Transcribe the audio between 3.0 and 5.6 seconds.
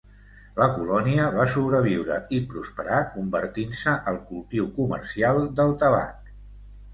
convertint-se al cultiu comercial